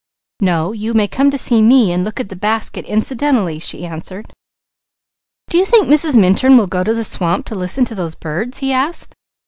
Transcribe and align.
"No. 0.39 0.71
You 0.71 0.95
may 0.95 1.07
come 1.07 1.29
to 1.29 1.37
see 1.37 1.61
me 1.61 1.91
and 1.91 2.03
look 2.03 2.19
at 2.19 2.29
the 2.29 2.35
basket 2.35 2.85
incidentally," 2.87 3.59
she 3.59 3.85
answered. 3.85 4.33
"Do 5.47 5.59
you 5.59 5.63
think 5.65 5.87
Mrs. 5.87 6.17
Minturn 6.19 6.57
will 6.57 6.65
go 6.65 6.83
to 6.83 6.95
the 6.95 7.03
swamp 7.03 7.45
to 7.45 7.53
listen 7.55 7.85
to 7.85 7.93
those 7.93 8.15
birds?" 8.15 8.57
he 8.65 8.73
asked. 8.73 9.13